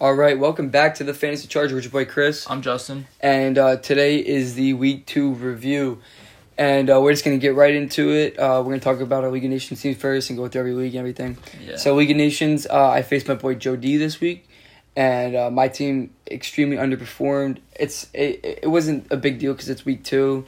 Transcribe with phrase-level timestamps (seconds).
[0.00, 2.48] All right, welcome back to the Fantasy Charger with your boy Chris.
[2.48, 3.08] I'm Justin.
[3.20, 6.00] And uh, today is the week two review.
[6.56, 8.38] And uh, we're just going to get right into it.
[8.38, 10.60] Uh, we're going to talk about our League of Nations team first and go through
[10.60, 11.36] every league and everything.
[11.60, 11.78] Yeah.
[11.78, 14.48] So, League of Nations, uh, I faced my boy Joe D this week.
[14.94, 17.58] And uh, my team extremely underperformed.
[17.74, 20.46] It's It, it wasn't a big deal because it's week two.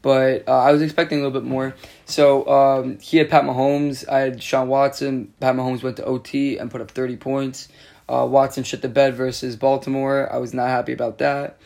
[0.00, 1.74] But uh, I was expecting a little bit more.
[2.04, 4.08] So um, he had Pat Mahomes.
[4.08, 5.32] I had Sean Watson.
[5.40, 7.66] Pat Mahomes went to OT and put up 30 points.
[8.12, 10.30] Uh, Watson shit the bed versus Baltimore.
[10.30, 11.56] I was not happy about that.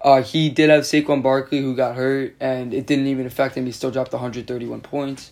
[0.00, 3.66] Uh, he did have Saquon Barkley who got hurt, and it didn't even affect him.
[3.66, 5.30] He still dropped 131 points.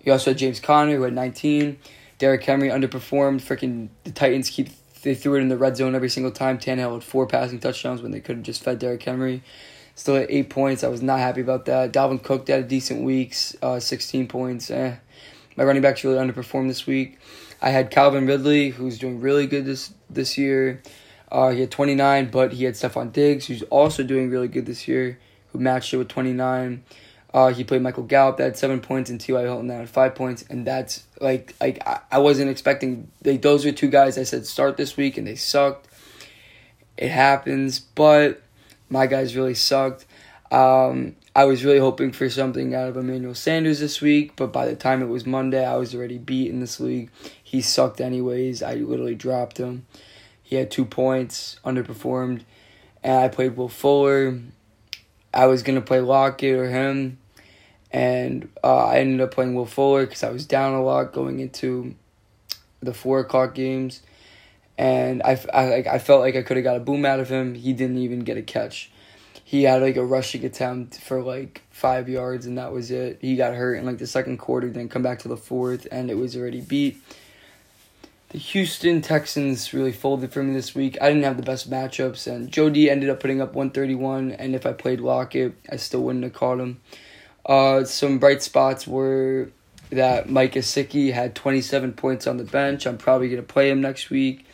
[0.00, 1.78] He also had James Conner who had 19.
[2.18, 3.40] Derrick Henry underperformed.
[3.40, 4.68] Freaking the Titans keep
[5.02, 6.58] they threw it in the red zone every single time.
[6.58, 9.42] Tannehill had four passing touchdowns when they could have just fed Derrick Henry.
[9.94, 10.84] Still at eight points.
[10.84, 11.92] I was not happy about that.
[11.92, 14.70] Dalvin Cook had a decent week, uh, 16 points.
[14.70, 14.96] Eh.
[15.56, 17.18] My running backs really underperformed this week.
[17.60, 20.82] I had Calvin Ridley, who's doing really good this this year.
[21.30, 24.86] Uh, he had 29, but he had Stefon Diggs, who's also doing really good this
[24.86, 25.18] year,
[25.52, 26.84] who matched it with 29.
[27.32, 29.40] Uh, he played Michael Gallup that had seven points and T.Y.
[29.40, 33.10] Hilton that had five points, and that's like like I, I wasn't expecting.
[33.24, 35.88] Like those are two guys I said start this week, and they sucked.
[36.98, 38.42] It happens, but
[38.90, 40.04] my guys really sucked.
[40.50, 44.66] Um, I was really hoping for something out of Emmanuel Sanders this week, but by
[44.66, 47.08] the time it was Monday, I was already beat in this league.
[47.42, 48.62] He sucked anyways.
[48.62, 49.86] I literally dropped him.
[50.42, 52.42] He had two points, underperformed,
[53.02, 54.40] and I played Will Fuller.
[55.32, 57.16] I was gonna play Lockett or him,
[57.90, 61.40] and uh, I ended up playing Will Fuller because I was down a lot going
[61.40, 61.94] into
[62.80, 64.02] the four o'clock games,
[64.76, 67.54] and I, I, I felt like I could have got a boom out of him.
[67.54, 68.91] He didn't even get a catch
[69.52, 73.18] he had like a rushing attempt for like five yards and that was it.
[73.20, 76.10] He got hurt in like the second quarter, then come back to the fourth, and
[76.10, 77.02] it was already beat.
[78.30, 80.96] The Houston Texans really folded for me this week.
[81.02, 84.54] I didn't have the best matchups, and Joe D ended up putting up 131, and
[84.54, 86.80] if I played Lockett, I still wouldn't have caught him.
[87.44, 89.50] Uh, some bright spots were
[89.90, 92.86] that Mike Gesicki had 27 points on the bench.
[92.86, 94.46] I'm probably going to play him next week.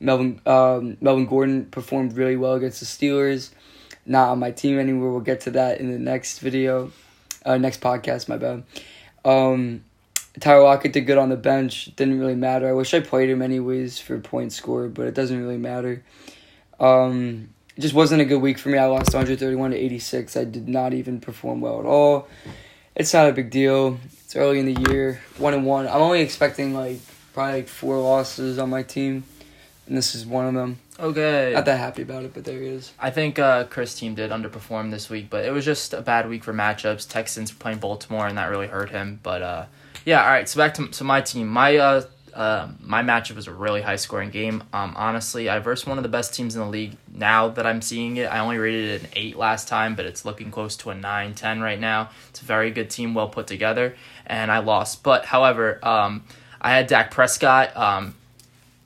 [0.00, 3.50] Melvin, um, Melvin Gordon performed really well against the Steelers
[4.06, 5.10] not on my team anymore.
[5.10, 6.92] We'll get to that in the next video,
[7.44, 8.28] uh, next podcast.
[8.28, 8.64] My bad.
[9.24, 9.84] Um,
[10.38, 11.94] Tyler Lockett did good on the bench.
[11.96, 12.68] Didn't really matter.
[12.68, 16.04] I wish I played him anyways for point score, but it doesn't really matter.
[16.78, 18.78] Um, it just wasn't a good week for me.
[18.78, 20.36] I lost 131 to 86.
[20.36, 22.28] I did not even perform well at all.
[22.94, 23.98] It's not a big deal.
[24.24, 25.20] It's early in the year.
[25.38, 25.86] One and one.
[25.86, 26.98] I'm only expecting like
[27.32, 29.24] probably like four losses on my team,
[29.86, 30.78] and this is one of them.
[30.98, 31.52] Okay.
[31.54, 32.92] Not that happy about it, but there he is.
[32.98, 36.28] I think uh, Chris' team did underperform this week, but it was just a bad
[36.28, 37.08] week for matchups.
[37.08, 39.20] Texans playing Baltimore, and that really hurt him.
[39.22, 39.66] But uh,
[40.04, 40.48] yeah, all right.
[40.48, 41.48] So back to, to my team.
[41.48, 42.02] My uh,
[42.36, 44.62] uh, my matchup was a really high scoring game.
[44.72, 46.96] Um, honestly, I versed one of the best teams in the league.
[47.10, 50.24] Now that I'm seeing it, I only rated it an eight last time, but it's
[50.24, 52.10] looking close to a 9, 10 right now.
[52.28, 53.96] It's a very good team, well put together,
[54.26, 55.02] and I lost.
[55.02, 56.24] But however, um,
[56.60, 57.74] I had Dak Prescott.
[57.74, 58.14] Um,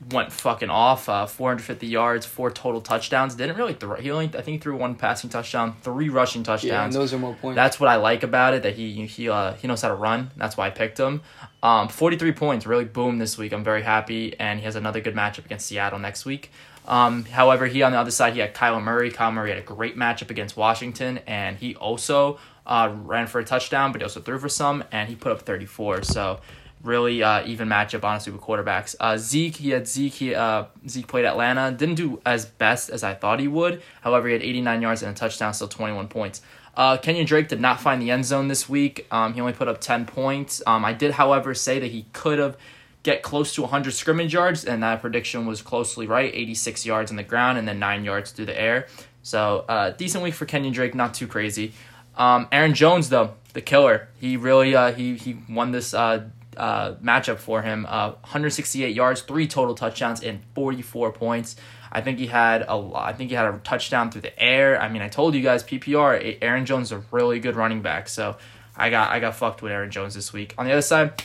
[0.08, 1.08] went fucking off.
[1.08, 3.34] Uh, 450 yards, four total touchdowns.
[3.34, 3.96] Didn't really throw.
[3.96, 6.64] He only I think he threw one passing touchdown, three rushing touchdowns.
[6.64, 7.56] Yeah, and those are more points.
[7.56, 8.62] That's what I like about it.
[8.62, 10.30] That he he uh, he knows how to run.
[10.36, 11.22] That's why I picked him.
[11.62, 13.52] Um, 43 points, really boom this week.
[13.52, 16.50] I'm very happy, and he has another good matchup against Seattle next week.
[16.88, 19.10] Um, however, he on the other side, he had Kyler Murray.
[19.10, 23.44] Kyler Murray had a great matchup against Washington, and he also uh, ran for a
[23.44, 26.02] touchdown, but he also threw for some, and he put up 34.
[26.02, 26.40] So
[26.82, 28.94] really uh, even matchup, honestly, with quarterbacks.
[28.98, 30.12] Uh, Zeke, he had Zeke.
[30.12, 31.72] He, uh, Zeke played Atlanta.
[31.72, 33.82] Didn't do as best as I thought he would.
[34.00, 36.42] However, he had 89 yards and a touchdown, still 21 points.
[36.76, 39.06] Uh, Kenyon Drake did not find the end zone this week.
[39.10, 40.62] Um, he only put up 10 points.
[40.66, 42.56] Um, I did, however, say that he could have
[43.02, 47.16] get close to 100 scrimmage yards, and that prediction was closely right 86 yards on
[47.16, 48.86] the ground and then 9 yards through the air.
[49.22, 51.72] So, uh, decent week for Kenyon Drake, not too crazy.
[52.16, 54.08] Um, Aaron Jones, though, the killer.
[54.18, 56.24] He really uh, he, he won this uh,
[56.56, 57.86] uh, matchup for him.
[57.88, 61.56] Uh, 168 yards, three total touchdowns, and 44 points.
[61.92, 64.80] I think he had a I think he had a touchdown through the air.
[64.80, 66.38] I mean, I told you guys PPR.
[66.40, 68.36] Aaron Jones is a really good running back, so
[68.76, 70.54] I got I got fucked with Aaron Jones this week.
[70.56, 71.20] On the other side,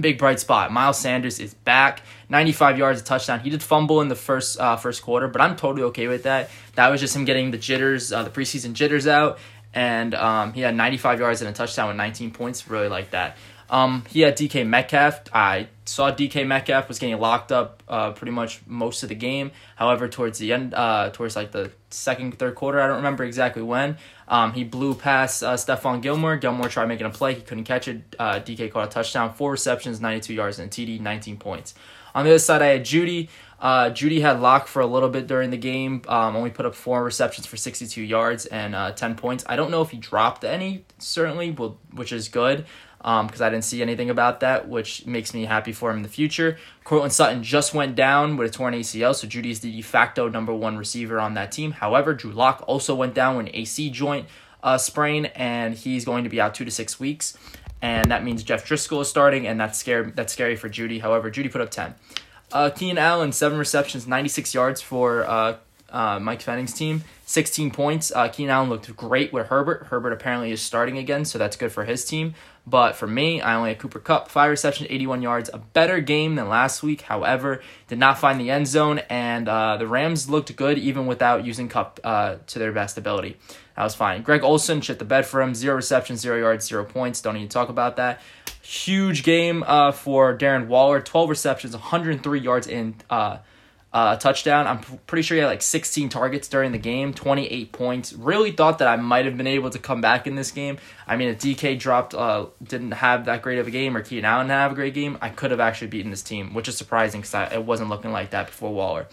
[0.00, 0.72] big bright spot.
[0.72, 3.40] Miles Sanders is back, 95 yards, a touchdown.
[3.40, 6.50] He did fumble in the first uh, first quarter, but I'm totally okay with that.
[6.74, 9.38] That was just him getting the jitters, uh, the preseason jitters out,
[9.76, 12.68] and um, he had 95 yards and a touchdown with 19 points.
[12.68, 13.36] Really like that.
[13.68, 15.24] Um, he had DK Metcalf.
[15.34, 19.50] I saw DK Metcalf was getting locked up uh, pretty much most of the game.
[19.74, 23.62] However, towards the end, uh, towards like the second, third quarter, I don't remember exactly
[23.62, 26.36] when, um, he blew past uh, Stephon Gilmore.
[26.36, 27.34] Gilmore tried making a play.
[27.34, 28.16] He couldn't catch it.
[28.18, 31.74] Uh, DK caught a touchdown, four receptions, 92 yards, and a TD, 19 points.
[32.14, 33.28] On the other side, I had Jeudy.
[33.60, 36.02] Uh, Jeudy had lock for a little bit during the game.
[36.08, 39.44] Um, only put up four receptions for 62 yards and uh, 10 points.
[39.48, 42.66] I don't know if he dropped any, certainly, which is good
[42.98, 46.02] because um, I didn't see anything about that, which makes me happy for him in
[46.02, 46.58] the future.
[46.82, 50.28] Courtland Sutton just went down with a torn ACL, so Jeudy is the de facto
[50.28, 51.72] number one receiver on that team.
[51.72, 54.26] However, Drew Lock also went down with an AC joint
[54.62, 57.38] uh, sprain, and he's going to be out two to six weeks.
[57.80, 60.10] And that means Jeff Driskel is starting, and that's scary.
[60.10, 61.00] That's scary for Jeudy.
[61.00, 61.94] However, Jeudy put up ten.
[62.52, 65.56] Uh, Keenan Allen, seven receptions, 96 yards for uh,
[65.90, 68.12] uh, Mike Fenning's team, 16 points.
[68.14, 69.86] Uh, Keenan Allen looked great with Herbert.
[69.88, 72.34] Herbert apparently is starting again, so that's good for his team.
[72.66, 76.34] But for me, I only had Cooper Kupp, five receptions, 81 yards, a better game
[76.34, 77.02] than last week.
[77.02, 81.44] However, did not find the end zone, and uh, the Rams looked good even without
[81.44, 83.36] using Kupp uh, to their best ability.
[83.76, 84.22] That was fine.
[84.22, 87.20] Greg Olsen shit the bed for him, zero receptions, zero yards, zero points.
[87.20, 88.20] Don't even talk about that.
[88.66, 93.38] Huge game uh, for Darren Waller, 12 receptions, 103 yards in uh,
[93.92, 94.66] uh, touchdown.
[94.66, 98.12] I'm pretty sure he had like 16 targets during the game, 28 points.
[98.12, 100.78] Really thought that I might have been able to come back in this game.
[101.06, 104.24] I mean, if DK dropped, uh, didn't have that great of a game, or Keenan
[104.24, 106.76] Allen didn't have a great game, I could have actually beaten this team, which is
[106.76, 109.06] surprising because it wasn't looking like that before Waller.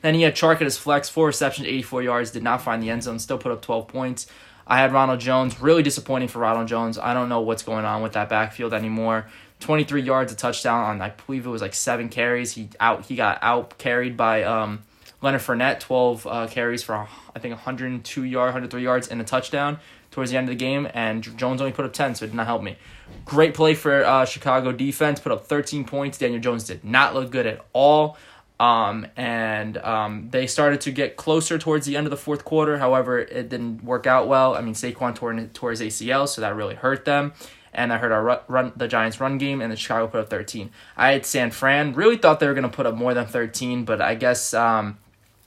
[0.00, 2.88] Then he had Chark at his flex, four receptions, 84 yards, did not find the
[2.88, 4.26] end zone, still put up 12 points.
[4.66, 6.98] I had Ronald Jones, really disappointing for Ronald Jones.
[6.98, 9.26] I don't know what's going on with that backfield anymore.
[9.60, 12.52] 23 yards, a touchdown on I believe it was like seven carries.
[12.52, 14.82] He out he got out carried by um,
[15.22, 16.94] Leonard Fournette, 12 uh, carries for
[17.34, 19.78] I think 102 yard, 103 yards and a touchdown
[20.10, 20.88] towards the end of the game.
[20.94, 22.76] And Jones only put up 10, so it did not help me.
[23.24, 26.18] Great play for uh, Chicago defense, put up 13 points.
[26.18, 28.16] Daniel Jones did not look good at all.
[28.60, 32.78] Um, and um, they started to get closer towards the end of the fourth quarter.
[32.78, 34.54] However, it didn't work out well.
[34.54, 37.32] I mean, Saquon tore, tore his ACL, so that really hurt them
[37.74, 40.70] and I heard our run, the Giants run game, and the Chicago put up 13.
[40.96, 41.92] I had San Fran.
[41.94, 44.98] Really thought they were going to put up more than 13, but I guess um,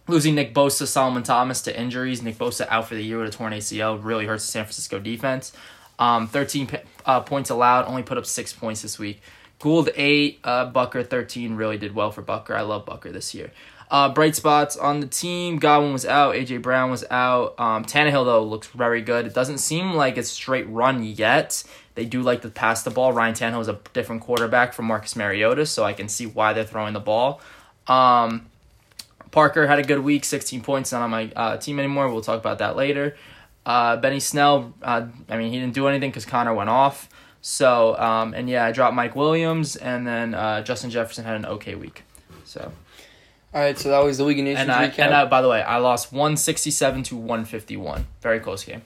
[0.08, 3.38] losing Nick Bosa, Solomon Thomas to injuries, Nick Bosa out for the year with a
[3.38, 5.54] torn ACL really hurts the San Francisco defense.
[6.00, 6.70] Um, 13
[7.06, 9.22] uh, points allowed, only put up six points this week.
[9.60, 12.56] Gould 8, uh, Butker 13 really did well for Butker.
[12.56, 13.52] I love Butker this year.
[13.90, 15.58] Uh, bright spots on the team.
[15.58, 16.36] Godwin was out.
[16.36, 17.58] AJ Brown was out.
[17.58, 19.26] Um, Tannehill though looks very good.
[19.26, 21.64] It doesn't seem like it's straight run yet.
[21.96, 23.14] They do like to pass the ball.
[23.14, 26.66] Ryan Tannehill is a different quarterback from Marcus Mariota, so I can see why they're
[26.66, 27.42] throwing the ball.
[27.88, 28.48] Um,
[29.32, 32.12] Parker had a good week, 16 points, not on my uh, team anymore.
[32.12, 33.16] We'll talk about that later.
[33.66, 37.10] Uh, Benny Snell, uh, I mean, he didn't do anything because Conner went off.
[37.42, 41.46] So, um, and yeah, I dropped Mike Williams, and then uh, Justin Jefferson had an
[41.46, 42.04] okay week.
[42.46, 42.72] So.
[43.54, 45.06] All right, so that was the week in Nations and I, recap.
[45.06, 48.06] And I, by the way, I lost 167 to 151.
[48.22, 48.82] Very close game.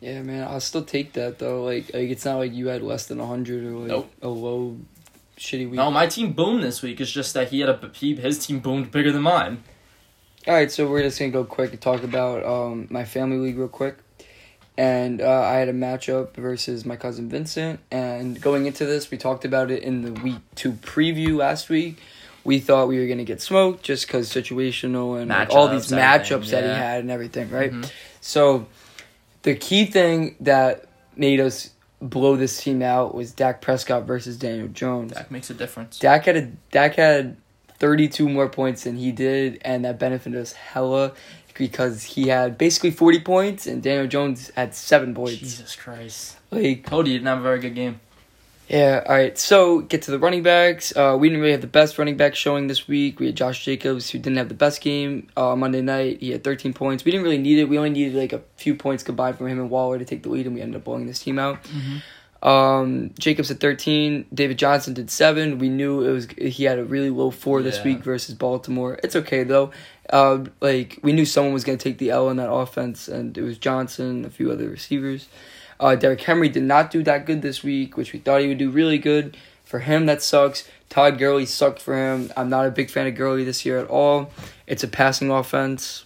[0.00, 1.64] Yeah, man, I'll still take that though.
[1.64, 4.10] Like, like it's not like you had less than hundred or like Nope.
[4.22, 4.78] a low,
[5.36, 5.74] shitty week.
[5.74, 7.00] No, my team boomed this week.
[7.00, 9.62] It's just that he had a he, his team boomed bigger than mine.
[10.46, 13.58] All right, so we're just gonna go quick and talk about um, my family league
[13.58, 13.96] real quick.
[14.78, 17.80] And uh, I had a matchup versus my cousin Vincent.
[17.90, 21.98] And going into this, we talked about it in the week two preview last week.
[22.44, 26.30] We thought we were gonna get smoked just because situational and like, all these Matchups,
[26.30, 27.72] everything, that he had and everything, right?
[27.72, 27.90] Mhm.
[28.20, 28.66] So
[29.42, 30.84] the key thing that
[31.16, 31.70] made us
[32.00, 35.12] blow this team out was Dak Prescott versus Daniel Jones.
[35.12, 35.98] That makes a difference.
[35.98, 37.36] Dak had a Dak had
[37.80, 41.12] thirty two more points than he did, and that benefited us hella
[41.58, 45.36] because he had basically forty points and Daniel Jones had seven points.
[45.36, 46.36] Jesus Christ.
[46.50, 48.00] Like Cody didn't have a very good game.
[48.68, 49.36] yeah, all right.
[49.38, 50.94] So get to the running backs.
[50.96, 53.18] Uh, we didn't really have the best running back showing this week.
[53.18, 56.20] We had Josh Jacobs who didn't have the best game uh, Monday night.
[56.20, 57.04] He had thirteen points.
[57.04, 57.64] We didn't really need it.
[57.68, 60.28] We only needed like a few points combined from him and Waller to take the
[60.30, 61.58] lead, and we ended up blowing this team out.
[62.42, 64.26] Um, Jacobs at thirteen.
[64.32, 65.58] David Johnson did seven.
[65.58, 67.84] We knew it was he had a really low four this Yeah.
[67.84, 68.98] week versus Baltimore.
[69.02, 69.72] It's okay though.
[70.08, 73.36] Uh, like we knew someone was going to take the L in that offense, and
[73.36, 75.26] it was Johnson, a few other receivers.
[75.80, 78.58] Uh, Derrick Henry did not do that good this week, which we thought he would
[78.58, 79.36] do really good.
[79.64, 80.66] For him, that sucks.
[80.88, 82.32] Todd Gurley sucked for him.
[82.36, 84.30] I'm not a big fan of Gurley this year at all.
[84.66, 86.04] It's a passing offense.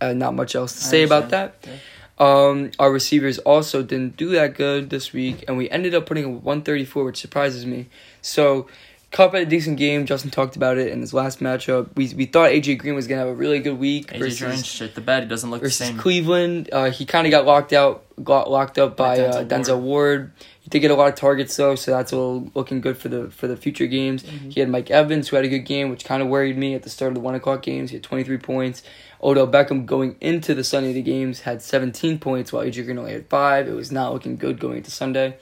[0.00, 1.54] Uh, not much else to say about that.
[1.64, 1.80] understand.
[2.18, 6.24] Um, our receivers also didn't do that good this week, and we ended up putting
[6.24, 7.86] a 134, which surprises me.
[8.22, 8.66] So,
[9.10, 10.04] Kupp had a decent game.
[10.04, 11.88] Justin talked about it in his last matchup.
[11.94, 14.62] We we thought AJ Green was gonna have a really good week AJ versus Green
[14.62, 15.22] shit the bed.
[15.24, 15.96] He doesn't look the same.
[15.96, 16.68] Cleveland.
[16.72, 19.80] Uh, he kind of got locked out, got locked up by, By uh, Denzel Denzel
[19.80, 20.32] Ward.
[20.60, 23.30] He did get a lot of targets though, so that's all looking good for the
[23.30, 24.24] for the future games.
[24.24, 24.50] Mm-hmm.
[24.50, 26.82] He had Mike Evans who had a good game, which kind of worried me at
[26.82, 27.90] the start of the one o'clock games.
[27.90, 28.82] He had twenty three points.
[29.22, 33.28] Odell Beckham going into the Sunday the games had seventeen points, while Green only had
[33.28, 33.68] five.
[33.68, 35.36] It was not looking good going into Sunday.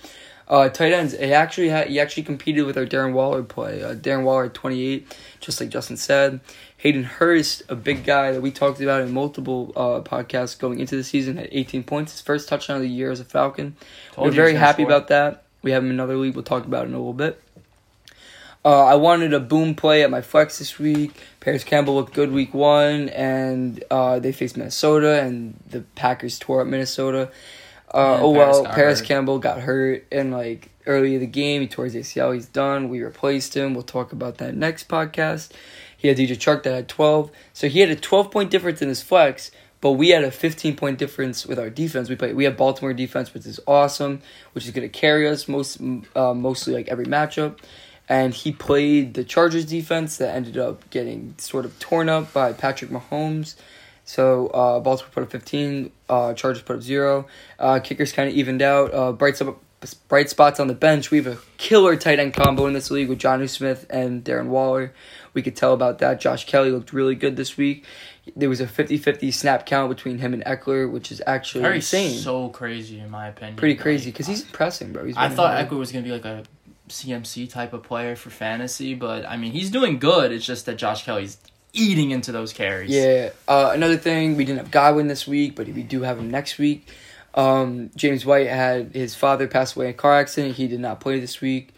[0.46, 1.16] Uh, tight ends.
[1.18, 3.82] He actually had he actually competed with our Darren Waller play.
[3.82, 6.40] Uh, Darren Waller twenty eight, just like Justin said.
[6.76, 10.96] Hayden Hurst, a big guy that we talked about in multiple uh, podcasts going into
[10.96, 12.12] the season, had eighteen points.
[12.12, 13.74] His first touchdown of the year as a Falcon.
[14.12, 14.92] Told We're very he was gonna happy score.
[14.92, 15.44] about that.
[15.62, 16.34] We have him in another league.
[16.34, 17.40] We'll talk about it in a little bit.
[18.64, 21.20] Uh, I wanted a boom play at my flex this week.
[21.40, 26.62] Parris Campbell looked good week one, and uh, they faced Minnesota, and the Packers tore
[26.62, 27.30] up Minnesota.
[27.92, 29.08] Uh, oh Parris well, Parris hurt.
[29.08, 31.60] Campbell got hurt in like early in the game.
[31.60, 32.32] He tore his ACL.
[32.32, 32.88] He's done.
[32.88, 33.74] We replaced him.
[33.74, 35.50] We'll talk about that next podcast.
[35.94, 38.88] He had DJ Chark that had twelve, so he had a twelve point difference in
[38.88, 39.50] his flex.
[39.82, 42.08] But we had a 15 point difference with our defense.
[42.08, 42.32] We play.
[42.32, 45.78] We have Baltimore defense, which is awesome, which is going to carry us most
[46.16, 47.58] uh, mostly like every matchup.
[48.08, 52.52] And he played the Chargers defense that ended up getting sort of torn up by
[52.52, 53.54] Patrick Mahomes.
[54.04, 57.26] So uh, Baltimore put up 15, uh, Chargers put up zero.
[57.58, 58.92] Uh, kickers kind of evened out.
[58.92, 59.40] Uh, bright,
[60.08, 61.10] bright spots on the bench.
[61.10, 64.48] We have a killer tight end combo in this league with Jonnu Smith and Darren
[64.48, 64.92] Waller.
[65.32, 66.20] We could tell about that.
[66.20, 67.86] Josh Kelley looked really good this week.
[68.36, 72.18] There was a 50-50 snap count between him and Ekeler, which is actually Very insane.
[72.18, 73.56] so crazy in my opinion.
[73.56, 75.06] Pretty crazy because he's impressing, bro.
[75.06, 75.56] He's I thought.
[75.66, 76.44] Ekeler was gonna be like a
[76.88, 80.32] CMC type of player for fantasy, but I mean he's doing good.
[80.32, 81.38] It's just that Josh Kelley's
[81.72, 82.90] eating into those carries.
[82.90, 83.30] Yeah.
[83.48, 86.58] Uh, another thing, we didn't have Godwin this week, but we do have him next
[86.58, 86.88] week.
[87.34, 90.54] Um, James White had his father pass away in a car accident.
[90.54, 91.70] He did not play this week.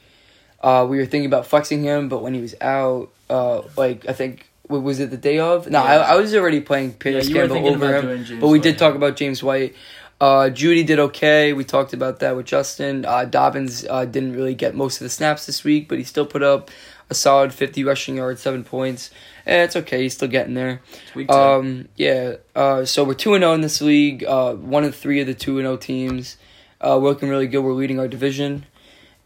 [0.61, 4.13] Uh, we were thinking about flexing him, but when he was out, uh, like I
[4.13, 5.69] think was it the day of?
[5.71, 5.91] No, Yeah.
[5.91, 8.95] I, I was already playing you were Campbell over him, but we White, did talk
[8.95, 9.75] about James White.
[10.21, 11.53] Uh, Jeudy did okay.
[11.53, 13.05] We talked about that with Justin.
[13.05, 16.25] Uh, Dobbins uh, didn't really get most of the snaps this week, but he still
[16.25, 16.71] put up
[17.11, 19.11] a solid 50 rushing yards, seven points.
[19.47, 20.03] Eh, it's okay.
[20.03, 20.81] He's still getting there.
[21.15, 21.35] Week two.
[21.35, 22.37] Um, yeah.
[22.55, 24.25] Uh, so we're two and zero in this league.
[24.25, 26.37] Uh, one of three of the two and zero teams.
[26.81, 27.61] Uh, we're looking really good.
[27.61, 28.67] We're leading our division,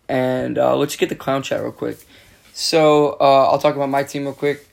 [0.09, 1.99] and uh, let's get the clown chat real quick.
[2.53, 4.69] So uh, I'll talk about my team real quick.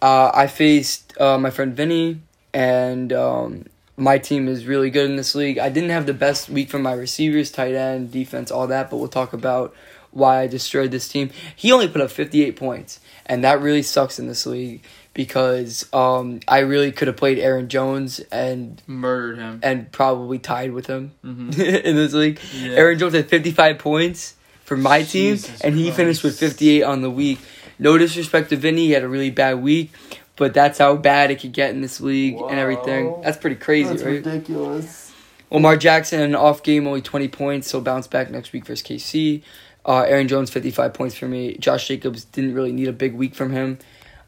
[0.00, 2.20] Uh, I faced uh, my friend Vinny,
[2.52, 3.66] and um,
[3.96, 5.58] my team is really good in this league.
[5.58, 8.96] I didn't have the best week from my receivers, tight end, defense, all that, but
[8.96, 9.74] we'll talk about
[10.10, 11.30] why I destroyed this team.
[11.54, 14.82] He only put up 58 points, and that really sucks in this league
[15.12, 19.60] because um, I really could have played Aaron Jones and Murdered him.
[19.62, 22.40] and probably tied with him hmm in this league.
[22.52, 22.72] Yeah.
[22.72, 24.34] Aaron Jones had 55 points
[24.64, 27.38] for my team, Jesus and he finished with 58 on the week.
[27.78, 29.92] No disrespect to Vinny, he had a really bad week,
[30.36, 33.20] but that's how bad it could get in this league and everything.
[33.22, 34.04] That's pretty crazy, right?
[34.04, 35.12] ridiculous.
[35.50, 39.42] Lamar Jackson, an off game, only 20 points, so bounce back next week versus KC.
[39.86, 41.56] Uh, Aaron Jones, 55 points for me.
[41.58, 43.78] Josh Jacobs didn't really need a big week from him.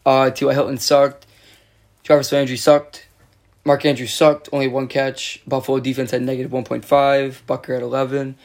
[0.05, 0.53] Uh, T.Y.
[0.53, 1.27] Hilton sucked.
[2.05, 3.09] Jarvis Landry sucked.
[3.65, 5.43] Mark Andrews sucked, only one catch.
[5.49, 7.43] Buffalo defense had negative 1.5.
[7.49, 8.37] Butker at 11.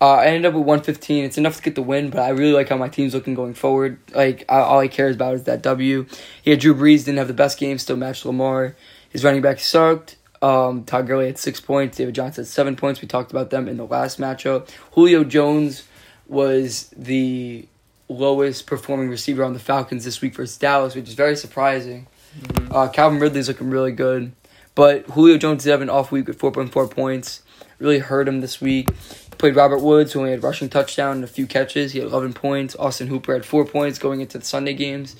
[0.00, 1.24] Uh, I ended up with 115.
[1.24, 3.54] It's enough to get the win, but I really like how my team's looking going
[3.54, 3.98] forward.
[4.14, 6.06] Like, I, all he cares about is that W.
[6.42, 8.76] He had Drew Brees, didn't have the best game, still matched Lamar.
[9.10, 10.16] His running back sucked.
[10.40, 11.96] Um, Todd Gurley had six points.
[11.96, 13.02] David Johnson had seven points.
[13.02, 14.68] We talked about them in the last matchup.
[14.92, 15.82] Julio Jones
[16.28, 17.66] was the
[18.08, 22.06] lowest performing receiver on the Falcons this week versus Dallas, which is very surprising.
[22.40, 22.72] Mhm.
[22.72, 24.30] Uh, Calvin Ridley's looking really good,
[24.76, 27.42] but Julio Jones did have an off week with 4.4 points.
[27.80, 28.90] Really hurt him this week.
[29.38, 31.92] Played Robert Woods, who only had rushing touchdown and a few catches.
[31.92, 32.74] He had 11 points.
[32.76, 35.14] Austin Hooper had four points going into the Sunday games.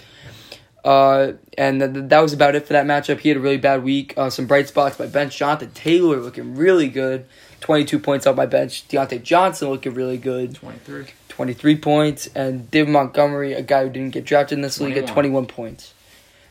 [0.85, 3.19] Uh, and th- th- that was about it for that matchup.
[3.21, 4.15] He had a really bad week.
[4.17, 5.37] Uh, some bright spots by bench.
[5.37, 7.27] Jonathan Taylor looking really good.
[7.61, 8.87] 22 points off my bench.
[8.89, 10.55] Diontae Johnson looking really good.
[10.55, 11.07] 23.
[11.29, 12.27] 23 points.
[12.35, 15.95] And David Montgomery, a guy who didn't get drafted in this league, at 21 points.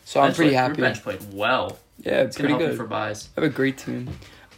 [0.05, 0.77] So I'm pretty played- happy.
[0.81, 1.79] Your bench played well.
[2.01, 2.77] Yeah, It's pretty good.
[2.77, 3.29] for buys.
[3.35, 4.09] I have a great team.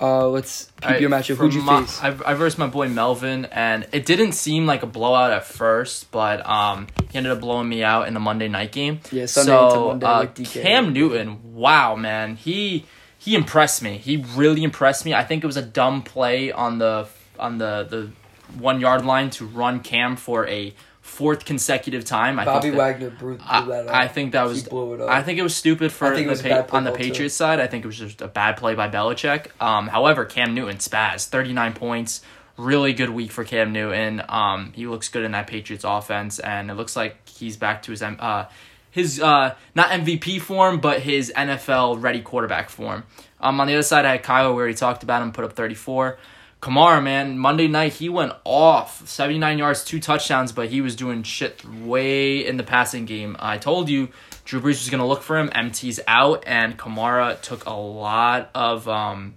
[0.01, 1.35] Uh, let's keep Alright, your matchup.
[1.35, 1.99] Who'd you my- face?
[2.01, 6.09] I, I versed my boy Melvin, and it didn't seem like a blowout at first,
[6.11, 9.01] but um, he ended up blowing me out in the Monday night game.
[9.11, 10.61] Yeah, Sunday so, Monday uh, DK.
[10.61, 12.85] Cam Newton, wow, man, he
[13.17, 13.97] he impressed me.
[13.97, 15.13] He really impressed me.
[15.13, 18.11] I think it was a dumb play on the on the the
[18.57, 20.73] one yard line to run Cam for a
[21.09, 22.39] fourth consecutive time.
[22.39, 23.93] I Bobby think that, Wagner blew, blew that up.
[23.93, 25.09] I, think that was He blew it up.
[25.09, 26.97] I think it was stupid for I think it the was pa- on the call,
[26.97, 27.03] too.
[27.03, 27.59] Patriots side.
[27.59, 29.47] I think it was just a bad play by Belichick.
[29.61, 32.21] Um, however, Cam Newton spaz, thirty nine points,
[32.57, 34.21] really good week for Cam Newton.
[34.29, 37.91] Um, he looks good in that Patriots offense, and it looks like he's back to
[37.91, 38.47] his uh
[38.91, 43.03] his uh not MVP form, but his NFL ready quarterback form.
[43.41, 44.53] Um, on the other side, I had Kyle.
[44.53, 45.31] We already talked about him.
[45.31, 46.17] Put up thirty four.
[46.61, 50.95] Kamara, man, Monday night he went off, seventy nine yards, two touchdowns, but he was
[50.95, 53.37] doing shit way in the passing game.
[53.39, 54.09] I told you
[54.43, 55.49] Drew Brees was gonna look for him.
[55.55, 59.35] MT's out, and Kamara took a lot of um,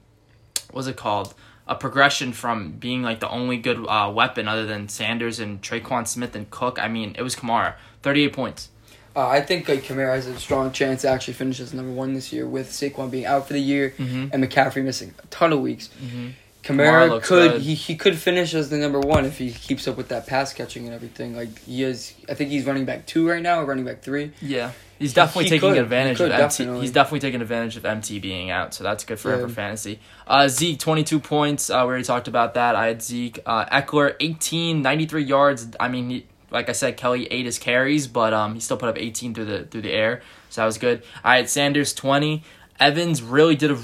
[0.73, 1.35] what's it called?
[1.69, 6.09] a progression from being like the only good uh, weapon other than Sanders and Tre'Quan
[6.09, 6.77] Smith and Cook.
[6.83, 8.69] I mean, it was Kamara, thirty eight points.
[9.15, 12.15] Uh, I think like Kamara has a strong chance to actually finish as number one
[12.15, 14.31] this year with Saquon being out for the year Mhm.
[14.35, 15.89] and McCaffrey missing a ton of weeks.
[16.03, 16.29] Mm-hmm.
[16.63, 17.63] Kamara, could good.
[17.63, 20.53] he, he could finish as the number one if he keeps up with that pass
[20.55, 21.35] catching and everything.
[21.35, 24.31] Like he is, I think he's running back two right now or running back three.
[24.41, 25.75] Yeah, he's definitely he taking could.
[25.77, 26.43] He advantage could, of MT.
[26.59, 26.81] definitely.
[26.83, 29.47] He's definitely taking advantage of MT being out, so that's good for Yeah.
[29.49, 29.99] fantasy.
[30.27, 31.69] Uh, Zeke, twenty two points.
[31.69, 32.77] Uh, we already talked about that.
[32.77, 33.41] I had Zeke.
[33.45, 35.69] Uh, Ekeler, 18, 93 yards.
[35.81, 38.89] I mean, he, like I said, Kelley ate his carries, but um, he still put
[38.89, 41.03] up eighteen through the through the air, so that was good.
[41.25, 42.45] I had Sanders twenty.
[42.81, 43.75] Evans really did a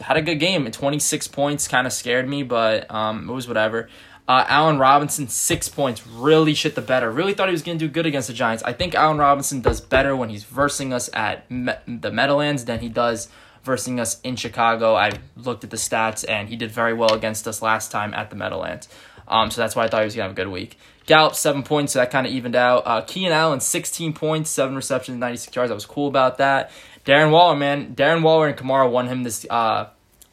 [0.00, 0.70] had a good game.
[0.70, 3.88] Twenty six points kind of scared me, but um, it was whatever.
[4.28, 7.10] Uh, Allen Robinson, six points, really shit the better.
[7.10, 8.62] Really thought he was going to do good against the Giants.
[8.62, 12.78] I think Allen Robinson does better when he's versing us at Me- the Meadowlands than
[12.78, 13.28] he does
[13.64, 14.94] versing us in Chicago.
[14.94, 18.30] I looked at the stats, and he did very well against us last time at
[18.30, 18.88] the Meadowlands.
[19.26, 20.78] Um, so that's why I thought he was going to have a good week.
[21.06, 22.82] Gallup, seven points, so that kind of evened out.
[22.86, 25.70] Uh, Keenan Allen, 16 points, seven receptions, 96 yards.
[25.72, 26.70] I was cool about that.
[27.04, 27.94] Darren Waller, man.
[27.94, 29.86] Darren Waller and Kamara won him this uh,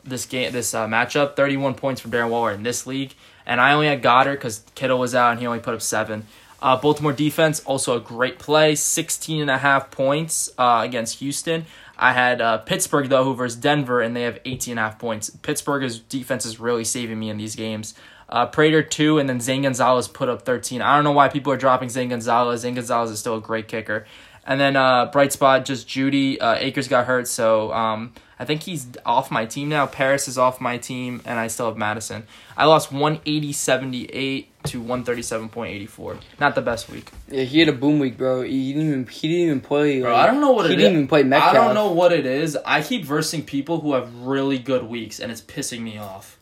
[0.04, 1.36] this game, this uh, matchup.
[1.36, 3.14] 31 points for Darren Waller in this league.
[3.46, 6.28] And I only had Goedert because Kittle was out and he only put up seven.
[6.62, 8.76] Uh, Baltimore defense, also a great play.
[8.76, 11.66] 16 and a half points uh, against Houston.
[11.98, 15.00] I had uh, Pittsburgh, though, who versus Denver, and they have 18 and a half
[15.00, 15.30] points.
[15.30, 17.96] Pittsburgh's defense is really saving me in these games.
[18.30, 20.82] Uh, Prater, two, and then Zane Gonzalez put up 13.
[20.82, 22.62] I don't know why people are dropping Zane Gonzalez.
[22.62, 24.06] Zane Gonzalez is still a great kicker.
[24.48, 26.38] And then uh, bright spot, just Jeudy.
[26.40, 29.86] Uh, Akers got hurt, so um, I think he's off my team now.
[29.88, 32.26] Parris is off my team, and I still have Madison.
[32.56, 36.20] I lost 180.78 to 137.84.
[36.40, 37.12] Not the best week.
[37.30, 38.44] Yeah, he had a boom week, bro.
[38.44, 40.02] He didn't even he didn't even play.
[40.02, 40.70] Bro, like, I don't know what it is.
[40.70, 40.98] he it didn't is.
[40.98, 41.52] even play Metcalf.
[41.52, 42.58] I don't know what it is.
[42.66, 46.38] I keep versing people who have really good weeks, and it's pissing me off.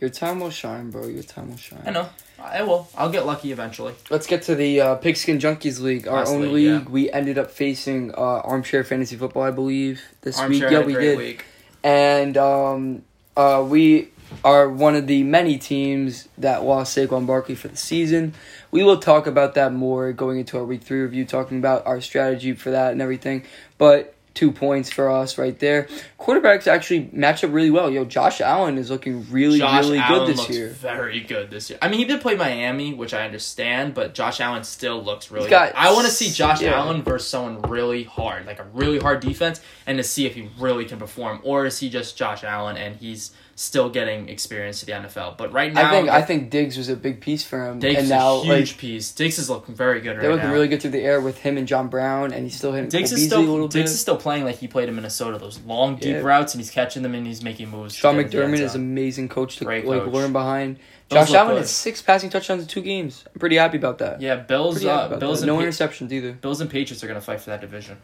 [0.00, 1.06] Your time will shine, bro.
[1.06, 1.82] Your time will shine.
[1.84, 2.08] I know.
[2.40, 2.88] I will.
[2.96, 3.94] I'll get lucky eventually.
[4.10, 6.64] Let's get to the uh, Pigskin Junkies League, our Last own league, league.
[6.84, 6.88] yeah.
[6.88, 10.72] We ended up facing uh, Armchair Fantasy Football, I believe, this Armchair week.
[10.72, 11.18] Yeah, we did.
[11.18, 11.44] week.
[11.82, 13.02] And um,
[13.36, 14.10] uh, we
[14.44, 18.34] are one of the many teams that lost Saquon Barkley for the season.
[18.70, 22.00] We will talk about that more going into our week three review, talking about our
[22.00, 23.44] strategy for that and everything.
[23.78, 25.88] But two points for us right there.
[26.16, 27.90] Quarterbacks actually match up really well.
[27.90, 30.68] Yo, Josh Allen is looking really, Josh really Allen good this looks year.
[30.68, 31.78] very good this year.
[31.82, 35.50] I mean, he did play Miami, which I understand, but Josh Allen still looks really
[35.50, 35.76] got- good.
[35.80, 36.78] I want to see Josh yeah.
[36.78, 40.48] Allen versus someone really hard, like a really hard defense, and to see if he
[40.60, 44.86] really can perform, or is he just Josh Allen and he's still getting experience to
[44.86, 45.36] the NFL?
[45.36, 47.96] But right now, I think I think Diggs was a big piece for him, Diggs
[47.96, 49.10] and is now a huge like piece.
[49.12, 50.22] Diggs is looking very good right now.
[50.22, 50.52] they're looking now.
[50.54, 53.10] really good through the air with him and John Brown, and he's still hitting Diggs
[53.10, 53.94] Cole is Beasley still little Diggs bit.
[53.94, 55.38] is still playing like he played in Minnesota.
[55.38, 56.20] Those long deep Yeah.
[56.20, 57.94] routes, and he's catching them and he's making moves.
[57.94, 60.12] Sean get into the end McDermott is amazing coach to Great like coach.
[60.12, 60.78] learn behind.
[61.10, 61.58] Those Josh Allen good.
[61.60, 63.24] has six passing touchdowns in two games.
[63.34, 64.20] I'm pretty happy about that.
[64.20, 64.36] yeah.
[64.36, 66.32] Bills, uh, Bills No interceptions either.
[66.32, 67.96] Bills and Patriots are gonna fight for that division.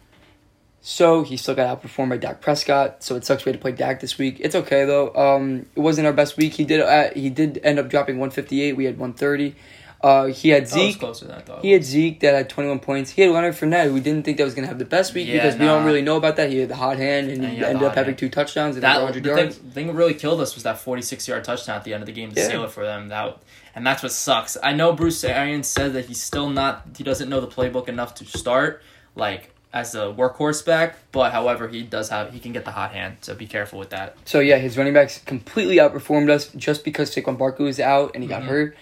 [0.86, 3.02] So he still got outperformed by Dak Prescott.
[3.02, 4.36] So it sucks we had to play Dak this week.
[4.40, 5.14] It's okay though.
[5.14, 6.52] Um, it wasn't our best week.
[6.52, 6.80] He did.
[6.82, 8.76] Uh, he did end up dropping 158.
[8.76, 9.54] We had 130.
[10.02, 10.98] Uh, he had was Zeke.
[11.00, 11.58] closer than I thought.
[11.60, 11.84] it He had.
[11.84, 13.12] Zeke that had 21 points.
[13.12, 15.14] He had Leonard Fournette, who we didn't think that was going to have the best
[15.14, 16.50] week Yeah, because we don't really know about that.
[16.50, 18.18] He had the hot hand, and And he the ended up having hand.
[18.18, 19.56] two touchdowns and that 100 the yards.
[19.56, 22.06] thing, thing that really killed us was that 46 yard touchdown at the end of
[22.06, 22.48] the game to Yeah.
[22.48, 23.08] seal it for them.
[23.08, 23.38] That
[23.74, 24.58] and that's what sucks.
[24.62, 28.14] I know Bruce Arians said that he's still not he doesn't know the playbook enough
[28.16, 28.82] to start
[29.16, 32.92] like as a workhorse back, but however he does have he can get the hot
[32.92, 34.16] hand, so be careful with that.
[34.24, 38.22] So yeah, his running backs completely outperformed us just because Saquon Barkley was out and
[38.22, 38.46] he got Mhm.
[38.46, 38.76] hurt.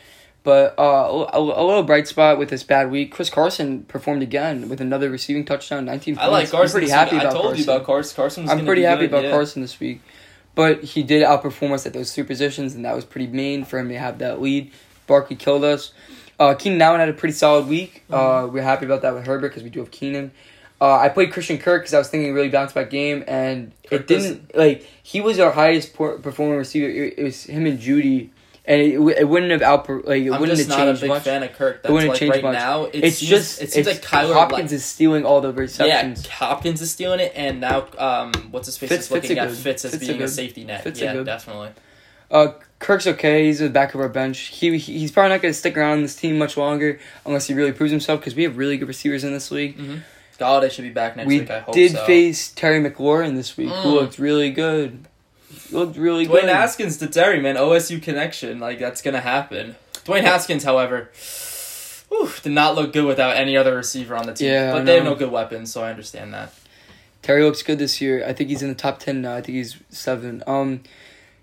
[0.45, 0.83] But uh,
[1.33, 3.13] a, a little bright spot with this bad week.
[3.13, 6.25] Chris Carson performed again with another receiving touchdown, 19 points.
[6.27, 6.67] I like Carson.
[6.77, 7.59] I'm pretty happy about I told Carson.
[7.59, 8.17] you about Carson.
[8.17, 9.31] Carson was I'm pretty happy good, about yeah.
[9.31, 10.01] Carson this week.
[10.57, 13.79] But he did outperform us at those two positions, and that was pretty mean for
[13.79, 14.73] him to have that lead.
[15.07, 15.93] Barkley killed us.
[16.41, 18.03] Uh, Keenan Allen had a pretty solid week.
[18.11, 18.55] Uh, Mm-hmm.
[18.55, 20.33] we're happy about that with Herbert because we do have Keenan.
[20.83, 24.01] Uh, I played Christian Kirk because I was thinking really bounce back game, and Kirk
[24.01, 26.89] it didn't like he was our highest performing receiver.
[26.91, 28.31] It, it was him and Jeudy,
[28.65, 30.91] and it, w- it wouldn't have out like it I'm wouldn't just have not a
[30.91, 31.23] changed big much.
[31.23, 31.83] fan of Kirk.
[31.85, 32.55] That's wouldn't like change right much.
[32.55, 32.85] now.
[32.87, 36.25] It it's seems, just it seems it's like Kyler Hopkins is stealing all the receptions.
[36.27, 36.33] Yeah.
[36.33, 39.49] Hopkins is stealing it, and now um, what's his face Fitz- is looking Fitz at
[39.51, 39.57] good.
[39.59, 40.31] Fitz as Fitz being a good.
[40.31, 40.83] safety net.
[40.83, 41.69] Fitz yeah, definitely.
[42.29, 43.45] Uh, Kirk's okay.
[43.47, 44.39] He's at the back of our bench.
[44.41, 47.47] He he- he's probably not going to stick around in this team much longer unless
[47.47, 49.79] he really proves himself because we have really good receivers in this league.
[49.79, 49.97] Mm-hmm.
[50.39, 51.51] Golladay should be back next we week.
[51.51, 51.81] I hope so.
[51.81, 52.05] did so.
[52.07, 53.93] face Terry McLaurin this week, who Mm.
[53.95, 55.07] looked really good.
[55.71, 56.45] Looked really Dwayne good.
[56.45, 57.57] Dwayne Haskins to Terry, man.
[57.57, 59.77] OSU connection, like that's gonna happen.
[60.05, 61.11] Dwayne Haskins, however,
[62.09, 64.49] whew, did not look good without any other receiver on the team.
[64.49, 66.53] Yeah, but they have no good weapons, so I understand that.
[67.23, 68.25] Terry looks good this year.
[68.27, 69.37] I think he's in the top ten now.
[69.37, 70.43] I think he's seven.
[70.47, 70.81] Um,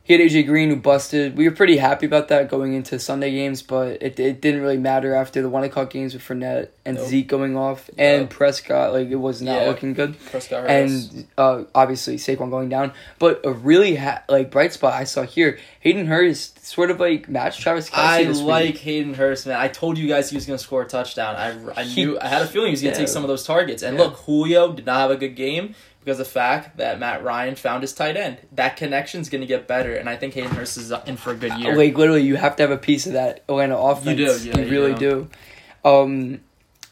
[0.10, 1.38] He had AJ Green who busted.
[1.38, 4.80] We were pretty happy about that going into Sunday games, but it, it didn't really
[4.80, 7.08] matter after the one o'clock games with Fournette and Nope.
[7.08, 8.32] Zeke going off and Nope.
[8.32, 8.91] Prescott.
[8.91, 9.67] Like it was not Yeah.
[9.67, 10.19] looking good.
[10.32, 12.91] Prescott and uh, obviously Saquon going down.
[13.19, 17.30] But a really ha- like bright spot I saw here, Hayden Hurst sort of like
[17.30, 18.78] matched Travis Kelce I like week.
[18.80, 19.58] Hayden Hurst, man.
[19.60, 21.36] I told you guys he was going to score a touchdown.
[21.36, 23.06] I, I He- knew I had a feeling he was going to Yeah.
[23.06, 23.84] take some of those targets.
[23.84, 24.06] And Yeah.
[24.06, 27.55] look, Julio did not have a good game because of the fact that Matt Ryan
[27.55, 28.38] found his tight end.
[28.53, 31.35] That connection's going to get better, and I think Hayden Hurst is in for a
[31.35, 31.75] good year.
[31.75, 34.19] Like literally, you have to have a piece of that Atlanta offense.
[34.19, 35.29] You do, yeah, you you really do.
[35.83, 35.89] do.
[35.89, 36.39] Um,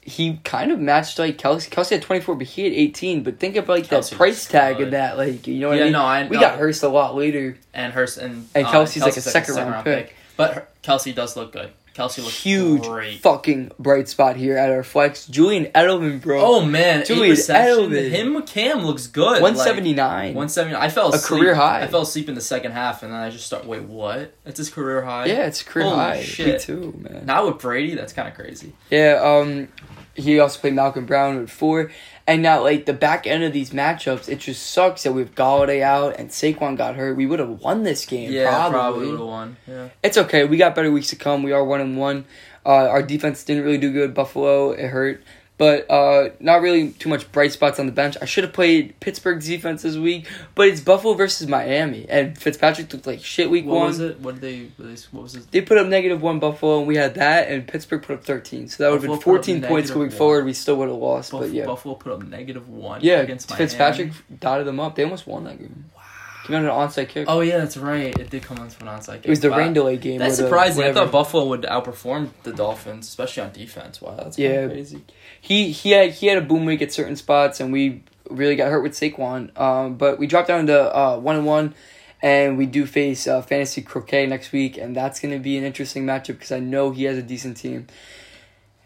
[0.02, 1.70] he kind of matched like Kelce.
[1.70, 3.24] Kelce had twenty four, but he had eighteen.
[3.24, 5.18] But think about like Kelce that price tag of that.
[5.18, 5.94] Like you know what yeah, I mean?
[5.94, 6.42] no, I we no.
[6.42, 7.58] got Hurst a lot later.
[7.74, 10.16] and Hurst and And uh, Kelce's like a second round pick.
[10.38, 11.72] But Kelce does look good.
[11.98, 13.20] Kelce looks Huge great.
[13.22, 15.26] fucking bright spot here at our flex.
[15.26, 16.40] Julian Edelman, bro.
[16.40, 17.36] Oh man, Julian.
[17.36, 18.10] Edelman.
[18.12, 19.42] Him Cam looks good.
[19.42, 20.36] one seventy nine.
[20.36, 20.76] One seventy.
[20.76, 21.40] I fell A asleep.
[21.42, 21.82] career high.
[21.82, 23.66] I fell asleep in the second half, and then I just start.
[23.66, 24.34] Wait, what?
[24.46, 25.26] It's his career high.
[25.26, 26.18] yeah, it's career Holy high.
[26.18, 26.62] Me shit.
[26.62, 27.26] too, man.
[27.26, 28.74] Now with Brady, that's kind of crazy.
[28.92, 29.70] Yeah, um,
[30.14, 31.92] he also played Malcolm Brown with four.
[32.28, 35.34] And now, like, the back end of these matchups, it just sucks that we have
[35.34, 37.16] Golladay out and Saquon got hurt.
[37.16, 39.06] We would have won this game, Yeah, probably, probably.
[39.12, 39.58] would have won.
[39.66, 39.90] Yeah.
[40.04, 40.44] It's okay.
[40.44, 41.42] We got better weeks to come.
[41.42, 42.26] We are one and one.
[42.66, 44.14] Uh, our defense didn't really do good.
[44.14, 45.24] Buffalo, it hurt.
[45.58, 48.16] But uh, not really too much bright spots on the bench.
[48.22, 52.06] I should have played Pittsburgh's defense this week, but it's Buffalo versus Miami.
[52.08, 53.82] And Fitzpatrick looked like shit week What one.
[53.82, 54.20] What was it?
[54.20, 54.96] What did they?
[55.12, 55.52] What was it?
[55.52, 58.68] They put up negative one Buffalo, and we had that, and Pittsburgh put up thirteen.
[58.68, 60.46] So that would have been fourteen points going forward.
[60.46, 63.00] We still would have lost, Buff- but yeah, Buffalo put up negative one.
[63.02, 63.22] yeah.
[63.22, 63.66] against Miami.
[63.66, 64.96] Fitzpatrick dotted them up.
[64.96, 65.86] They almost won that game.
[66.48, 67.26] Came out an onside kick.
[67.28, 68.18] Oh yeah, that's right.
[68.18, 69.16] It did come on to an onside.
[69.18, 69.26] Kick.
[69.26, 69.58] It was the Wow.
[69.58, 70.18] rain delay game.
[70.20, 70.84] That's where the- surprising.
[70.86, 74.02] I thought Buffalo would outperform the Dolphins, especially on defense.
[74.02, 74.62] Wow, that's Yeah.
[74.62, 74.68] yeah.
[74.68, 75.02] crazy.
[75.40, 78.70] he he had he had a boom week at certain spots, and we really got
[78.72, 79.58] hurt with Saquon.
[79.60, 81.74] Um, but we dropped down to uh, one and one,
[82.22, 85.64] and we do face uh, fantasy croquet next week, and that's going to be an
[85.64, 87.88] interesting matchup because I know he has a decent team.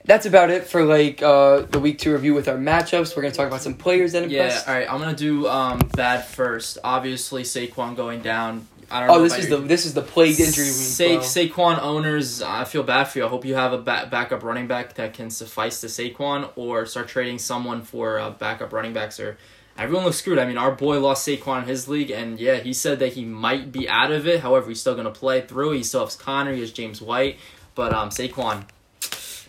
[0.05, 3.15] That's about it for like uh, the week two review with our matchups.
[3.15, 4.61] We're gonna talk about some players that Yeah.
[4.67, 4.91] All right.
[4.91, 6.77] I'm gonna do um bad first.
[6.83, 8.67] Obviously, Saquon going down.
[8.89, 9.15] I don't know.
[9.15, 10.73] Oh, this is the this is the plagued injury week.
[10.73, 11.19] Sa-.
[11.21, 13.25] Saquon owners, I feel bad for you.
[13.25, 16.85] I hope you have a ba- backup running back that can suffice to Saquon, or
[16.85, 19.17] start trading someone for uh, backup running backs.
[19.17, 19.37] Or
[19.77, 20.39] everyone looks screwed.
[20.39, 23.23] I mean, our boy lost Saquon in his league, and yeah, he said that he
[23.23, 24.41] might be out of it.
[24.41, 25.71] However, he's still gonna play through.
[25.71, 26.51] He still has Conner.
[26.53, 27.37] He has James White,
[27.75, 28.65] but um, Saquon,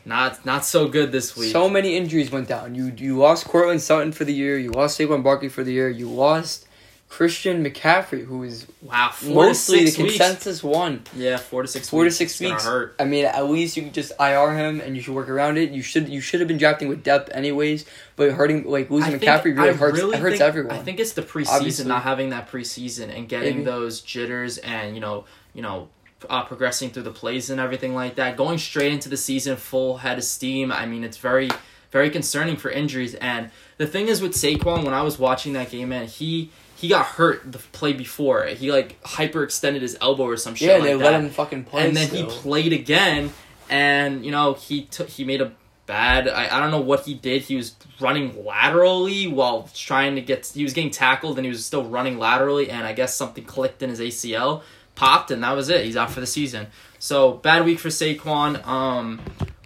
[0.05, 1.53] not not so good this week.
[1.53, 2.75] So many injuries went down.
[2.75, 4.59] You you lost Courtland Sutton for the year.
[4.59, 5.89] You lost Saquon Barkley for the year.
[5.89, 6.67] You lost
[7.09, 10.17] Christian McCaffrey, who is wow, mostly the six weeks.
[10.17, 11.03] consensus one.
[11.15, 11.91] Yeah, four to six.
[11.91, 12.65] Four to six weeks.
[12.65, 12.97] Hurt.
[12.99, 15.71] I mean, at least you can just IR him, and you should work around it.
[15.73, 17.85] You should you should have been drafting with depth anyways,
[18.17, 20.75] but hurting like losing I McCaffrey really I hurts really it hurts think- everyone.
[20.75, 21.85] I think it's the preseason Obviously.
[21.87, 23.65] not having that preseason and getting Maybe.
[23.65, 25.89] those jitters and you know you know
[26.29, 28.37] uh, progressing through the plays and everything like that.
[28.37, 30.73] Going straight into the season full head of steam.
[30.73, 31.51] I mean, it's very
[31.91, 33.15] very concerning for injuries.
[33.17, 36.51] And the thing is with Saquon, when I was watching that game, man, he.
[36.75, 38.45] He got hurt the play before.
[38.47, 41.63] He like hyperextended his elbow or some shit yeah, like they that let him fucking
[41.63, 41.87] play.
[41.87, 43.31] and then he played again
[43.73, 45.53] and you know he took he made a
[45.87, 50.21] bad I, I don't know what he did he was running laterally while trying to
[50.21, 53.45] get he was getting tackled and he was still running laterally and i guess something
[53.45, 54.63] clicked in his acl
[54.95, 56.67] popped and that was it he's out for the season
[56.99, 59.21] so bad week for saquon um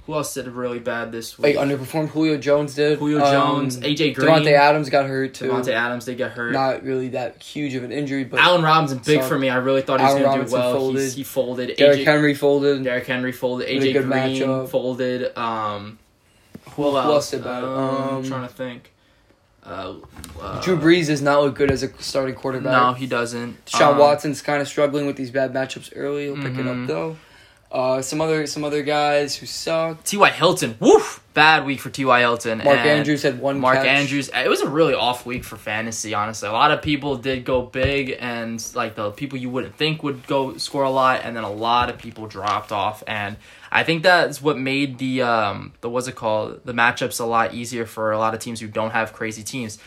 [0.07, 2.11] who else did really bad this like week underperformed.
[2.11, 3.01] Julio Jones did.
[3.01, 5.47] julio Um, jones aj green Davante Adams got hurt too.
[5.49, 8.99] Davante adams did get hurt Not really that huge of an injury, but Allen Robinson
[9.05, 9.49] big So- for me.
[9.51, 10.77] I really thought he was going to do well.
[10.77, 11.01] folded.
[11.03, 11.77] He's, he folded.
[11.77, 12.85] Derrick AJ, Henry folded.
[12.85, 13.67] Derrick Henry folded.
[13.69, 14.69] AJ Green matchup.
[14.69, 15.37] folded.
[15.37, 15.99] Um,
[16.77, 17.33] who, Who else?
[17.33, 17.65] did bad?
[17.65, 18.93] Um, Um, I'm trying to think.
[19.67, 19.95] Uh,
[20.41, 22.73] uh, Drew Brees does not look good as a starting quarterback.
[22.73, 23.65] No, he doesn't.
[23.67, 26.25] Deshaun Um, Watson's kind of struggling with these bad matchups early.
[26.27, 26.83] He'll pick it Mhm.
[26.83, 27.17] up though.
[27.77, 30.03] Uh, some other some other guys who suck.
[30.03, 30.31] T.Y.
[30.31, 30.77] Hilton.
[30.81, 31.23] Woof!
[31.35, 32.21] Bad week for T.Y.
[32.21, 32.57] Hilton.
[32.65, 33.61] Mark and Andrews had one.
[33.61, 33.87] Mark catch.
[33.87, 34.31] Andrews.
[34.35, 36.49] It was a really off week for fantasy, honestly.
[36.49, 40.27] A lot of people did go big, and like the people you wouldn't think would
[40.27, 43.05] go score a lot, and then a lot of people dropped off.
[43.07, 43.37] And
[43.71, 47.53] I think that's what made the um the what's it called the matchups a lot
[47.53, 49.79] easier for a lot of teams who don't have crazy teams.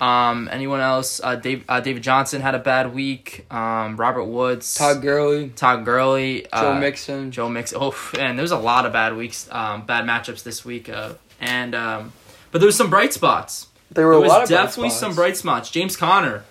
[0.00, 1.20] Um, anyone else?
[1.22, 3.46] Uh, Dave, uh, David Johnson had a bad week.
[3.52, 7.30] Um, Robert Woods, Todd Gurley, Todd Gurley, Joe uh, Mixon.
[7.32, 7.78] Joe Mixon.
[7.80, 10.88] Oh, and there's a lot of bad weeks, um, bad matchups this week.
[10.88, 12.12] Uh, and um,
[12.52, 13.66] but there was some bright spots.
[13.90, 15.70] There were There a lot was bright definitely some bright spots.
[15.70, 16.44] James Conner,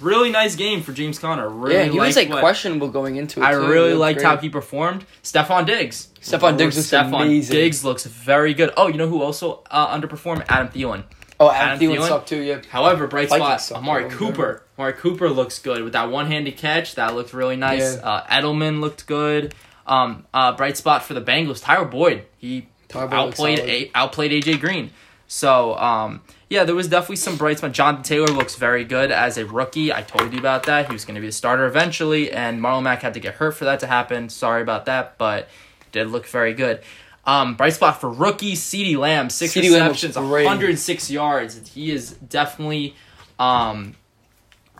[0.00, 1.48] really nice game for James Conner.
[1.48, 3.44] Really yeah, he was like what- questionable going into it.
[3.44, 3.66] I too.
[3.68, 4.26] really liked great.
[4.26, 5.04] how he performed.
[5.22, 6.08] Stefon Diggs.
[6.20, 7.54] Stefon Diggs Stefon amazing.
[7.54, 8.72] Diggs looks very good.
[8.76, 10.44] Oh, you know who also uh, underperformed?
[10.48, 11.04] Adam Thielen.
[11.40, 12.08] Oh, Adam Adam Thielen Thielen?
[12.08, 12.42] sucked too.
[12.42, 12.60] Yeah.
[12.68, 14.10] However, bright Vikings spot, Amari.
[14.10, 14.62] Cooper.
[14.78, 16.96] Amari Cooper looks good with that one-handed catch.
[16.96, 17.96] That looked really nice.
[17.96, 18.02] Yeah.
[18.02, 19.54] Uh, Edelman looked good.
[19.86, 22.26] Um, uh, bright spot for the Bengals, Tyler Boyd.
[22.36, 24.90] He Tyler outplayed a, outplayed AJ Green.
[25.28, 27.72] So um, yeah, there was definitely some bright spot.
[27.72, 29.92] Jonathan Taylor looks very good as a rookie.
[29.92, 30.86] I told you about that.
[30.86, 33.52] He was going to be a starter eventually, and Marlon Mack had to get hurt
[33.52, 34.28] for that to happen.
[34.28, 35.48] Sorry about that, but
[35.92, 36.80] did look very good.
[37.28, 40.46] Um, bright spot for rookie CeeDee Lamb, six looks receptions, great.
[40.46, 41.68] 106 yards.
[41.68, 42.94] He is definitely
[43.38, 43.94] um,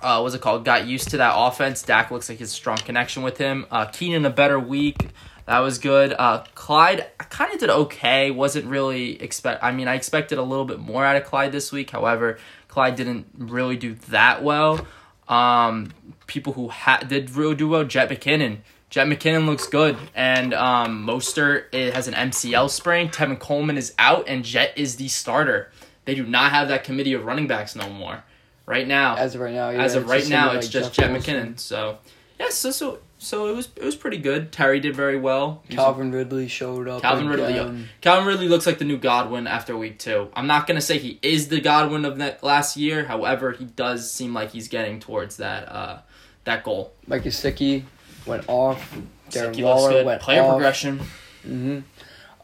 [0.02, 0.64] uh, what's it called?
[0.64, 1.82] Got used to that offense.
[1.82, 3.66] Dak looks like his strong connection with him.
[3.70, 5.08] Uh, Keenan a better week.
[5.46, 6.12] That was good.
[6.12, 8.30] Uh, Clyde, I kind of did okay.
[8.30, 9.62] Wasn't really expect.
[9.64, 11.90] I mean, I expected a little bit more out of Clyde this week.
[11.90, 14.86] However, Clyde didn't really do that well.
[15.26, 15.92] Um,
[16.26, 17.84] people who ha- did really do well.
[17.84, 18.58] Jet McKinnon.
[18.90, 23.10] Jet McKinnon looks good, and um, Mostert it has an MCL sprain.
[23.10, 25.70] Tevin Coleman is out, and Jet is the starter.
[26.06, 28.24] They do not have that committee of running backs no more.
[28.64, 29.70] Right now, As of right now.
[29.70, 31.34] Yeah, as of it's right just now, it's like, just Jeff Jet Wilson.
[31.34, 31.58] McKinnon.
[31.58, 31.98] So
[32.38, 34.52] yeah, so so so it was it was pretty good.
[34.52, 35.62] Terry did very well.
[35.70, 37.02] Calvin Ridley showed up.
[37.02, 37.86] Calvin Ridley.
[38.00, 40.28] Calvin Ridley looks like the new Godwin after week two.
[40.34, 43.04] I'm not gonna say he is the Godwin of that last year.
[43.04, 45.98] However, he does seem like he's getting towards that uh
[46.44, 46.92] that goal.
[47.06, 47.84] Mike Gesicki
[48.28, 48.94] went off.
[49.30, 50.50] Darren looks Waller went Player off.
[50.50, 51.00] progression.
[51.42, 51.78] hmm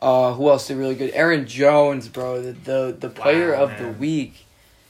[0.02, 1.10] Uh, who else did really good?
[1.14, 4.40] Aaron Jones, bro, the the, the player Wow, of the week.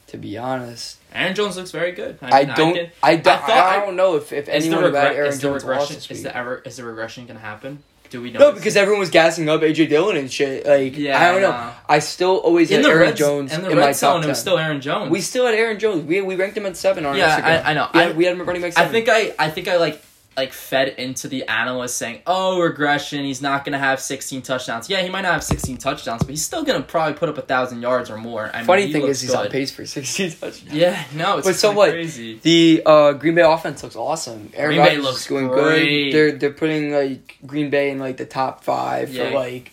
[0.09, 2.19] To be honest, Aaron Jones looks very good.
[2.21, 2.73] I, mean, don't.
[2.75, 3.23] can- I, don't.
[3.41, 5.95] thought I, I- don't know if, if anyone about regre- Aaron is the Jones regression
[6.09, 7.79] is the ever is the regression gonna happen?
[8.11, 8.39] Do we know?
[8.39, 10.63] No, because everyone was gassing up AJ Dillon and shit.
[10.65, 11.51] Like, Yeah, I don't know.
[11.51, 11.73] I.
[11.89, 13.99] I still always in had the Aaron red Jones in the in my red top
[13.99, 15.09] zone, it was still Aaron Jones.
[15.11, 16.03] we still had Aaron Jones.
[16.05, 17.65] We we ranked him at seven on Yeah, Instagram.
[17.65, 17.89] I- I know.
[17.93, 20.01] We I- had, we had him running back I think I I think I like
[20.37, 23.23] like fed into the analysts saying, "Oh, regression.
[23.23, 24.89] He's not gonna have 16 touchdowns.
[24.89, 27.41] Yeah, he might not have 16 touchdowns, but he's still gonna probably put up a
[27.41, 30.63] thousand yards or more." I Funny he thing is, he's on pace for 16 touchdowns.
[30.73, 31.91] Yeah, no, it's But so what?
[31.91, 32.39] Crazy.
[32.41, 34.51] The uh, Green Bay offense looks awesome.
[34.53, 36.11] Aaron Green Bay looks going great.
[36.11, 36.13] good.
[36.13, 39.29] They're they're putting like Green Bay in like the top five Yeah.
[39.29, 39.71] for like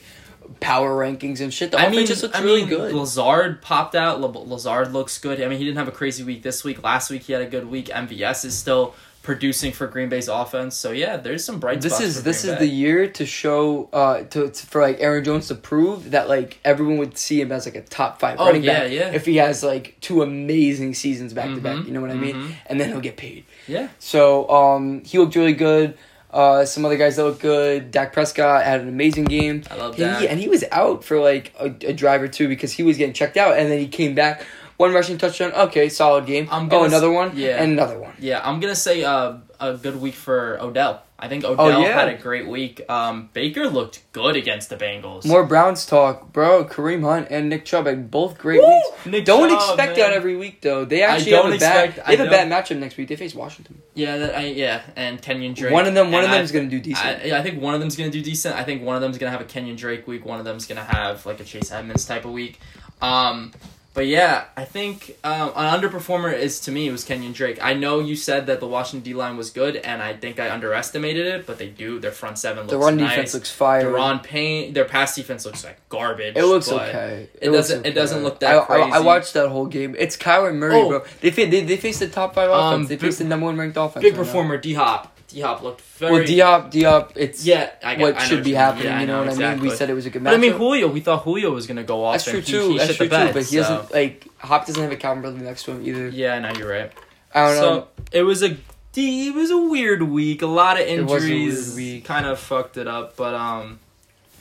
[0.61, 1.73] power rankings and shit.
[1.73, 2.93] The I offense mean, just looks I really mean, good.
[2.95, 4.21] Lazard popped out.
[4.21, 5.41] La- Lazard looks good.
[5.43, 6.83] I mean, he didn't have a crazy week this week.
[6.85, 7.87] Last week he had a good week.
[7.87, 10.77] MVS is still producing for Green Bay's offense.
[10.77, 12.67] So yeah, there's some bright this is this Green is Bay.
[12.67, 16.59] the year to show uh to, to- for like Aaron Jones to prove that like
[16.65, 19.11] everyone would see him as like a top five Oh, running yeah, back yeah.
[19.13, 21.77] if he has like two amazing seasons back to back.
[21.77, 22.35] Mhm, You know what I mean?
[22.37, 22.53] mhm.
[22.67, 23.45] And then he'll get paid.
[23.69, 23.89] yeah.
[23.99, 25.97] So um he looked really good.
[26.35, 27.91] Uh, some other guys that look good.
[27.91, 29.65] Dak Prescott had an amazing game.
[29.71, 30.23] I love He- that.
[30.25, 33.13] and he was out for like a, a drive or two because he was getting
[33.13, 34.43] checked out, and then he came back.
[34.77, 35.53] One rushing touchdown.
[35.53, 36.49] Okay, solid game.
[36.51, 37.33] I'm oh, another s- one.
[37.37, 37.63] yeah.
[37.63, 38.15] and another one.
[38.19, 41.03] Yeah, I'm gonna say uh, a good week for Odell.
[41.19, 41.93] I think Odell Oh, yeah.
[41.93, 42.81] had a great week.
[42.91, 45.25] Um, Baker looked good against the Bengals.
[45.25, 46.65] More Browns talk, bro.
[46.65, 48.67] Kareem Hunt and Nick Chubb had both great Woo!
[48.69, 49.07] weeks.
[49.07, 50.11] Nick don't Chubb, expect man.
[50.11, 50.85] that every week, though.
[50.85, 51.85] They actually don't have a bad.
[51.91, 53.07] expect- They have I a bad matchup next week.
[53.07, 53.81] They face Washington.
[53.95, 55.73] Yeah, that, I, yeah, and Kenyon Drake.
[55.73, 56.11] One of them.
[56.11, 57.07] One And of I- them's gonna do decent.
[57.07, 58.57] I, I think one of them's gonna do decent.
[58.57, 60.25] I think one of them's gonna have a Kenyon Drake week.
[60.27, 62.59] One of them's gonna have like a Chase Edmonds type of week.
[63.01, 63.53] Um,
[63.95, 67.59] but yeah, I think um, an underperformer is to me it was Kenyon Drake.
[67.63, 70.51] I know you said that the Washington D line was good, and I think I
[70.51, 71.99] underestimated it, but they do.
[71.99, 73.11] Their front seven looks the run nice.
[73.11, 73.85] defense looks fire.
[73.93, 76.37] Daron Payne, their pass defense looks like garbage.
[76.37, 77.29] It looks okay.
[77.41, 77.87] It, looks doesn't.
[77.87, 78.91] It doesn't look that I, crazy.
[78.93, 79.95] I watched that whole game.
[79.99, 80.89] It's Kyler Murray, Oh.
[80.89, 81.05] bro.
[81.21, 82.89] They, they they faced the top five Um, offense.
[82.89, 84.03] They big- faced the number one ranked offense.
[84.03, 85.12] Big right performer D Hop.
[85.33, 86.13] D Hop looked very.
[86.13, 88.87] Well, Diop, Diop, it's Yeah, I got, what I know should be happening.
[88.87, 89.63] Yeah, you know, what I mean?
[89.63, 90.33] We said it was a good match.
[90.33, 90.89] But I mean, Julio.
[90.89, 92.15] We thought Julio was gonna go off.
[92.15, 92.69] That's true and he- too.
[92.73, 93.25] He, That's true the too.
[93.25, 95.87] bed, But he so- doesn't like Hop doesn't have a Calvin Ridley next to him
[95.87, 96.09] either.
[96.09, 96.93] Yeah, no, you're right.
[97.35, 97.87] I don't so know.
[98.13, 98.57] it was a
[98.93, 100.43] D- it was a weird week.
[100.43, 102.05] A lot of It was a weird injuries week.
[102.05, 103.17] kind of fucked it up.
[103.17, 103.79] But um,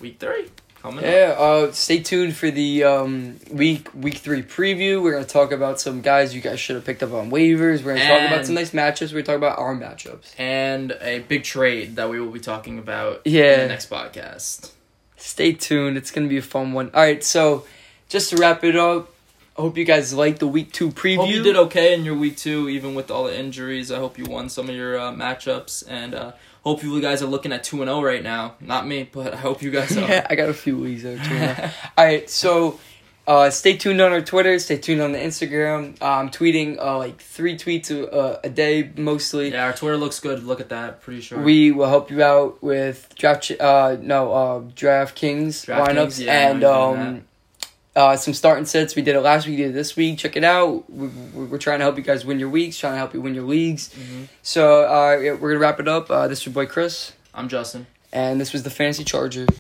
[0.02, 0.50] week three
[0.82, 1.04] coming.
[1.06, 5.02] Yeah, uh, stay tuned for the um, week week three preview.
[5.02, 7.84] We're gonna talk about some guys you guys should have picked up on waivers.
[7.84, 9.14] We're gonna talk about some nice matchups.
[9.14, 10.34] We're gonna talk about our matchups.
[10.40, 13.62] And a big trade that we will be talking about in Yeah.
[13.64, 14.72] the next podcast.
[15.18, 15.98] Stay tuned.
[15.98, 16.90] It's gonna be a fun one.
[16.94, 17.66] All right, so
[18.10, 19.14] just to wrap it up,
[19.58, 21.18] I hope you guys liked the week two preview.
[21.18, 23.92] Hope you did okay in your week two, even with all the injuries.
[23.92, 26.32] I hope you won some of your uh, matchups, and uh,
[26.64, 28.56] hope you guys are looking at two and zero right now.
[28.60, 30.02] Not me, but I hope you guys are.
[30.02, 31.70] yeah, I got a few weeks there too.
[31.98, 32.80] All right, so
[33.28, 34.58] uh, stay tuned on our Twitter.
[34.60, 35.96] Stay tuned on the Instagram.
[36.02, 39.52] Uh, I'm tweeting uh, like three tweets a, uh, a day mostly.
[39.52, 40.44] Yeah, our Twitter looks good.
[40.44, 41.02] Look at that.
[41.02, 41.40] Pretty sure.
[41.40, 43.44] We will help you out with draft.
[43.44, 47.26] Ch- uh, no, uh, DraftKings DraftKings, lineups yeah, and um,
[47.96, 48.96] uh, some starting sets.
[48.96, 49.58] We did it last week.
[49.58, 50.18] We did it this week.
[50.18, 50.90] Check it out.
[50.90, 52.78] We, we're trying to help you guys win your weeks.
[52.78, 53.90] Trying to help you win your leagues.
[53.90, 54.28] Mhm.
[54.44, 56.10] So uh, we're gonna wrap it up.
[56.10, 57.88] Uh, this is your boy Chris, I'm Justin.
[58.14, 59.46] and this was the Fantasy Charger.